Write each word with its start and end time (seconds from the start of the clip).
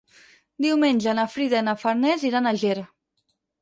Diumenge 0.67 1.15
na 1.21 1.27
Frida 1.35 1.61
i 1.61 1.69
na 1.69 1.79
Farners 1.85 2.29
iran 2.35 2.49
a 2.49 2.59
Ger. 2.67 2.77